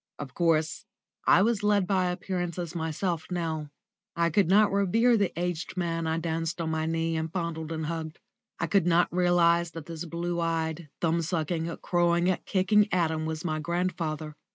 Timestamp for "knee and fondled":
6.87-7.71